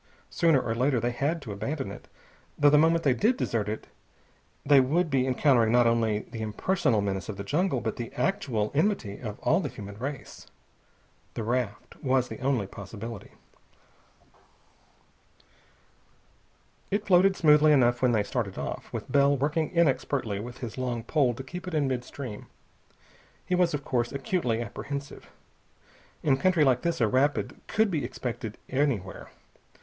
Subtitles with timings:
[0.31, 2.07] Sooner or later they had to abandon it,
[2.57, 3.85] though the moment they did desert it
[4.65, 8.71] they would be encountering not only the impersonal menace of the jungle, but the actual
[8.73, 10.47] enmity of all the human race.
[11.35, 13.33] The raft was the only possibility.
[16.89, 21.03] It floated smoothly enough when they started off, with Bell working inexpertly with his long
[21.03, 22.47] pole to keep it in mid stream.
[23.45, 25.29] He was, of course, acutely apprehensive.
[26.23, 29.29] In country like this a rapid could be expected anywhere.